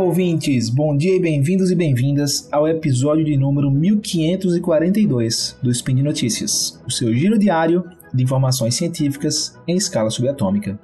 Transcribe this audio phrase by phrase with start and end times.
[0.00, 0.70] ouvintes!
[0.70, 6.80] Bom dia e bem-vindos e bem-vindas ao episódio de número 1542 do Spin de Notícias,
[6.86, 10.78] o seu giro diário de informações científicas em escala subatômica.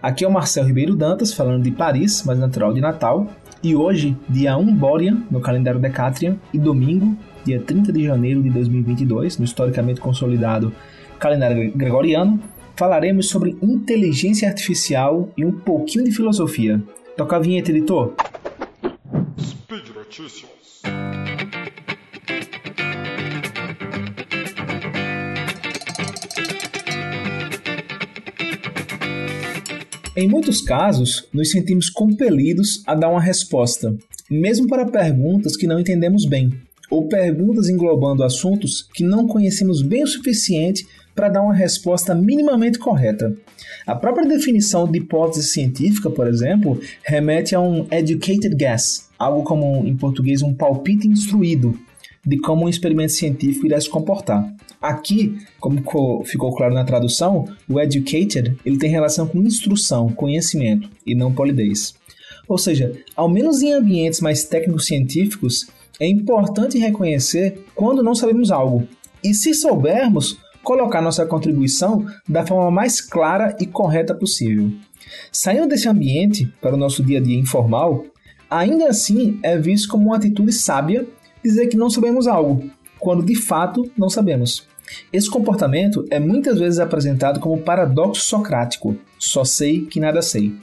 [0.00, 3.26] Aqui é o Marcel Ribeiro Dantas, falando de Paris, mas natural de Natal,
[3.62, 8.48] e hoje, dia 1 Borean, no calendário Decatrian, e domingo, dia 30 de janeiro de
[8.48, 10.72] 2022, no historicamente consolidado
[11.18, 12.40] calendário gregoriano,
[12.76, 16.82] falaremos sobre inteligência artificial e um pouquinho de filosofia.
[17.18, 18.14] Toca a vinheta, editor.
[20.08, 20.80] Notícias.
[30.16, 33.94] Em muitos casos, nos sentimos compelidos a dar uma resposta,
[34.30, 36.58] mesmo para perguntas que não entendemos bem,
[36.90, 40.86] ou perguntas englobando assuntos que não conhecemos bem o suficiente
[41.18, 43.36] para dar uma resposta minimamente correta.
[43.84, 49.84] A própria definição de hipótese científica, por exemplo, remete a um educated guess, algo como
[49.84, 51.76] em português um palpite instruído
[52.24, 54.48] de como um experimento científico irá se comportar.
[54.80, 55.82] Aqui, como
[56.24, 61.96] ficou claro na tradução, o educated ele tem relação com instrução, conhecimento e não polidez.
[62.46, 65.66] Ou seja, ao menos em ambientes mais técnicos científicos,
[65.98, 68.86] é importante reconhecer quando não sabemos algo.
[69.24, 74.70] E se soubermos, colocar nossa contribuição da forma mais clara e correta possível.
[75.32, 78.04] Saindo desse ambiente para o nosso dia a dia informal,
[78.50, 81.06] ainda assim é visto como uma atitude sábia
[81.42, 84.66] dizer que não sabemos algo, quando de fato não sabemos.
[85.12, 90.54] Esse comportamento é muitas vezes apresentado como paradoxo socrático: só sei que nada sei.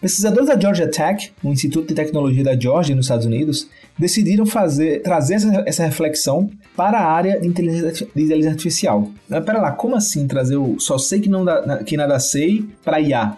[0.00, 5.02] Pesquisadores da Georgia Tech, um instituto de tecnologia da Georgia nos Estados Unidos, decidiram fazer,
[5.02, 9.10] trazer essa, essa reflexão para a área de inteligência, de inteligência artificial.
[9.28, 11.44] Mas pera lá, como assim trazer o só sei que, não
[11.84, 13.36] que nada sei para IA?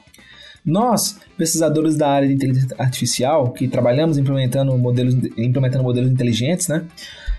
[0.64, 6.84] Nós, pesquisadores da área de inteligência artificial, que trabalhamos implementando modelos, implementando modelos inteligentes, né,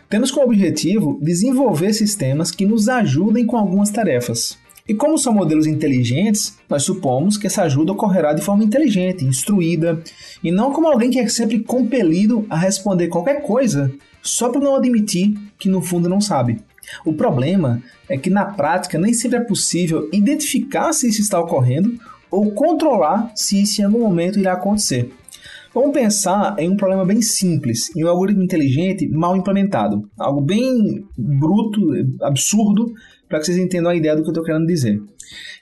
[0.09, 4.57] temos como objetivo desenvolver sistemas que nos ajudem com algumas tarefas.
[4.89, 10.01] E como são modelos inteligentes, nós supomos que essa ajuda ocorrerá de forma inteligente, instruída,
[10.43, 13.91] e não como alguém que é sempre compelido a responder qualquer coisa
[14.23, 16.59] só por não admitir que no fundo não sabe.
[17.05, 21.93] O problema é que na prática nem sempre é possível identificar se isso está ocorrendo
[22.31, 25.13] ou controlar se isso em algum momento irá acontecer.
[25.73, 30.09] Vamos pensar em um problema bem simples, em um algoritmo inteligente mal implementado.
[30.17, 31.79] Algo bem bruto,
[32.21, 32.91] absurdo,
[33.27, 34.99] para que vocês entendam a ideia do que eu estou querendo dizer.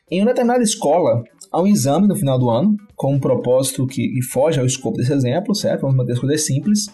[0.10, 4.22] Em uma determinada escola, há um exame no final do ano, com um propósito que,
[4.32, 5.82] foge ao escopo desse exemplo, certo?
[5.82, 6.88] Vamos manter as coisas simples.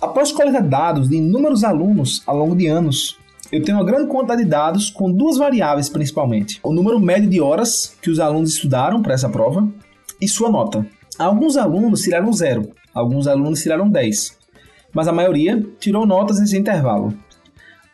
[0.00, 3.18] Após coletar dados de inúmeros alunos ao longo de anos,
[3.50, 7.40] eu tenho uma grande quantidade de dados com duas variáveis principalmente: o número médio de
[7.40, 9.68] horas que os alunos estudaram para essa prova
[10.20, 10.86] e sua nota.
[11.18, 14.36] Alguns alunos tiraram zero, alguns alunos tiraram 10,
[14.92, 17.14] mas a maioria tirou notas nesse intervalo.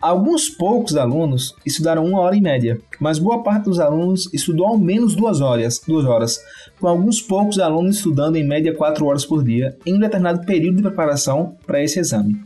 [0.01, 4.77] Alguns poucos alunos estudaram uma hora e média, mas boa parte dos alunos estudou ao
[4.77, 6.41] menos duas horas, duas horas,
[6.81, 10.79] com alguns poucos alunos estudando em média quatro horas por dia em um determinado período
[10.79, 12.43] de preparação para esse exame.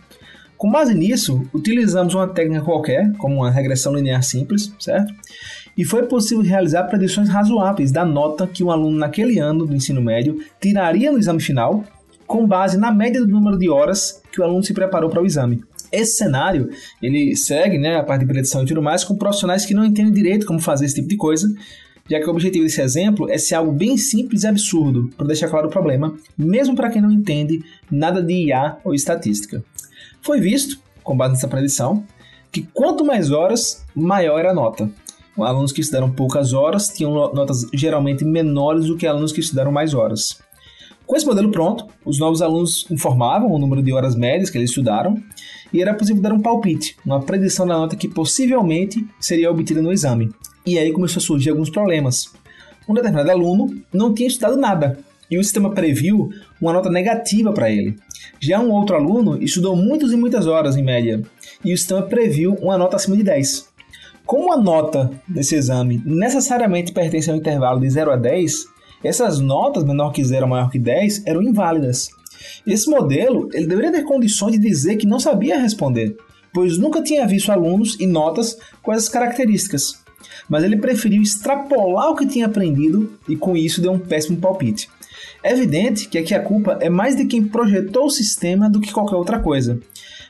[0.58, 5.14] Com base nisso, utilizamos uma técnica qualquer, como uma regressão linear simples, certo?
[5.76, 10.00] E foi possível realizar predições razoáveis da nota que um aluno naquele ano do ensino
[10.00, 11.84] médio tiraria no exame final,
[12.26, 15.26] com base na média do número de horas que o aluno se preparou para o
[15.26, 15.62] exame.
[15.92, 16.70] Esse cenário,
[17.00, 20.12] ele segue né, a parte de predição e tudo mais com profissionais que não entendem
[20.12, 21.48] direito como fazer esse tipo de coisa,
[22.08, 25.48] já que o objetivo desse exemplo é ser algo bem simples e absurdo, para deixar
[25.48, 29.62] claro o problema, mesmo para quem não entende nada de IA ou estatística.
[30.22, 32.04] Foi visto, com base nessa predição,
[32.50, 34.90] que quanto mais horas, maior era a nota.
[35.38, 39.94] Alunos que estudaram poucas horas tinham notas geralmente menores do que alunos que estudaram mais
[39.94, 40.40] horas.
[41.06, 44.70] Com esse modelo pronto, os novos alunos informavam o número de horas médias que eles
[44.70, 45.16] estudaram
[45.72, 49.92] e era possível dar um palpite, uma predição da nota que possivelmente seria obtida no
[49.92, 50.30] exame.
[50.66, 52.32] E aí começou a surgir alguns problemas.
[52.88, 54.98] Um determinado aluno não tinha estudado nada
[55.30, 56.30] e o sistema previu
[56.60, 57.96] uma nota negativa para ele.
[58.40, 61.22] Já um outro aluno estudou muitas e muitas horas em média
[61.64, 63.75] e o sistema previu uma nota acima de 10.
[64.26, 68.66] Como a nota desse exame necessariamente pertence ao intervalo de 0 a 10,
[69.04, 72.08] essas notas, menor que 0 maior que 10, eram inválidas.
[72.66, 76.16] Esse modelo ele deveria ter condições de dizer que não sabia responder,
[76.52, 80.02] pois nunca tinha visto alunos e notas com essas características.
[80.48, 84.88] Mas ele preferiu extrapolar o que tinha aprendido e com isso deu um péssimo palpite.
[85.40, 88.92] É evidente que aqui a culpa é mais de quem projetou o sistema do que
[88.92, 89.78] qualquer outra coisa.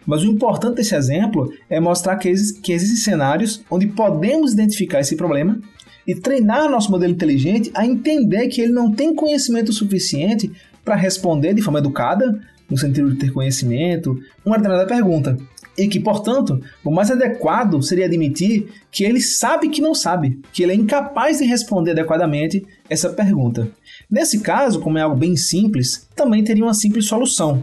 [0.07, 2.33] Mas o importante desse exemplo é mostrar que,
[2.63, 5.61] que existem cenários onde podemos identificar esse problema
[6.07, 10.53] e treinar nosso modelo inteligente a entender que ele não tem conhecimento suficiente
[10.85, 15.37] para responder de forma educada, no sentido de ter conhecimento, uma determinada pergunta.
[15.77, 20.63] E que, portanto, o mais adequado seria admitir que ele sabe que não sabe, que
[20.63, 23.69] ele é incapaz de responder adequadamente essa pergunta.
[24.11, 27.63] Nesse caso, como é algo bem simples, também teria uma simples solução.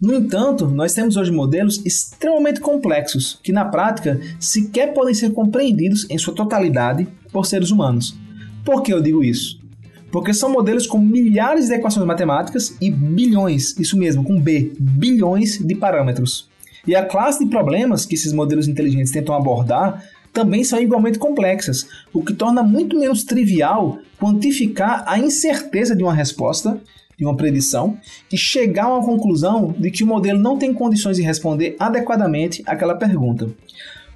[0.00, 6.06] No entanto, nós temos hoje modelos extremamente complexos que, na prática, sequer podem ser compreendidos
[6.08, 8.16] em sua totalidade por seres humanos.
[8.64, 9.58] Por que eu digo isso?
[10.12, 15.58] Porque são modelos com milhares de equações matemáticas e bilhões, isso mesmo, com B, bilhões
[15.58, 16.48] de parâmetros.
[16.86, 20.02] E a classe de problemas que esses modelos inteligentes tentam abordar
[20.32, 26.14] também são igualmente complexas, o que torna muito menos trivial quantificar a incerteza de uma
[26.14, 26.80] resposta,
[27.18, 27.98] de uma predição,
[28.32, 32.62] e chegar a uma conclusão de que o modelo não tem condições de responder adequadamente
[32.64, 33.48] àquela pergunta.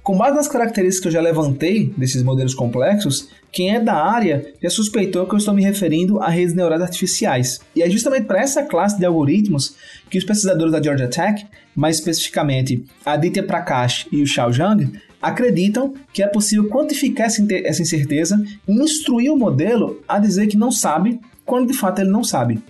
[0.03, 4.53] Com base nas características que eu já levantei desses modelos complexos, quem é da área
[4.61, 7.61] já suspeitou que eu estou me referindo a redes neurais artificiais.
[7.75, 9.77] E é justamente para essa classe de algoritmos
[10.11, 14.91] que os pesquisadores da Georgia Tech, mais especificamente Aditya Prakash e o Xiao Zhang,
[15.21, 20.73] acreditam que é possível quantificar essa incerteza e instruir o modelo a dizer que não
[20.73, 21.21] sabe
[21.53, 22.63] quando de fato ele não sabe.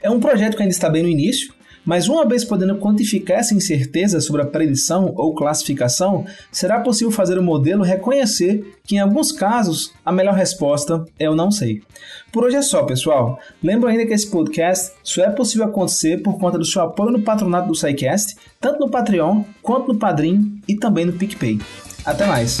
[0.00, 1.52] É um projeto que ainda está bem no início,
[1.84, 7.36] mas uma vez podendo quantificar essa incerteza sobre a predição ou classificação, será possível fazer
[7.36, 11.82] o modelo reconhecer que em alguns casos a melhor resposta é o não sei.
[12.30, 13.40] Por hoje é só, pessoal.
[13.60, 17.22] Lembro ainda que esse podcast só é possível acontecer por conta do seu apoio no
[17.22, 21.58] patronato do SciCast, tanto no Patreon quanto no Padrim e também no PicPay.
[22.04, 22.60] Até mais!